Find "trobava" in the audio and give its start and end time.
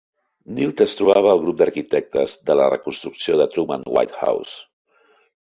1.01-1.29